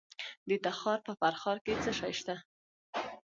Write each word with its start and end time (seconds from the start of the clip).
د 0.49 0.51
تخار 0.65 0.99
په 1.07 1.11
فرخار 1.19 1.57
کې 1.65 1.73
څه 1.83 1.91
شی 1.99 2.13
شته؟ 2.19 2.35